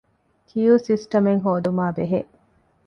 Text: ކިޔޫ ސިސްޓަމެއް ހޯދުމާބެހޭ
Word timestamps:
ކިޔޫ 0.49 0.71
ސިސްޓަމެއް 0.87 1.43
ހޯދުމާބެހޭ 1.45 2.19